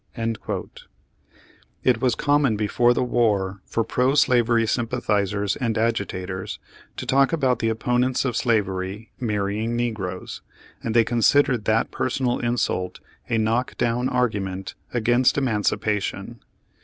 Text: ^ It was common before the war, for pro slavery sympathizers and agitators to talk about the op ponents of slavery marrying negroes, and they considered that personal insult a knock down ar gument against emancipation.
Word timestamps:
^ 0.17 0.67
It 1.83 2.01
was 2.01 2.15
common 2.15 2.55
before 2.55 2.91
the 2.91 3.03
war, 3.03 3.61
for 3.67 3.83
pro 3.83 4.15
slavery 4.15 4.65
sympathizers 4.65 5.55
and 5.55 5.77
agitators 5.77 6.57
to 6.97 7.05
talk 7.05 7.31
about 7.31 7.59
the 7.59 7.69
op 7.69 7.77
ponents 7.81 8.25
of 8.25 8.35
slavery 8.35 9.11
marrying 9.19 9.75
negroes, 9.75 10.41
and 10.83 10.95
they 10.95 11.03
considered 11.03 11.65
that 11.65 11.91
personal 11.91 12.39
insult 12.39 12.99
a 13.29 13.37
knock 13.37 13.77
down 13.77 14.09
ar 14.09 14.27
gument 14.27 14.73
against 14.91 15.37
emancipation. 15.37 16.39